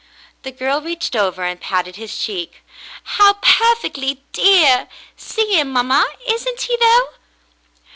The 0.41 0.49
girl 0.51 0.81
reached 0.81 1.15
over 1.15 1.43
and 1.43 1.61
patted 1.61 1.95
his 1.95 2.17
cheek. 2.17 2.63
"How 3.03 3.33
perfectly 3.33 4.23
dear. 4.33 4.87
See 5.15 5.59
him, 5.59 5.71
mamma. 5.71 6.03
Isn't 6.27 6.61
he, 6.61 6.75
though 6.77 7.09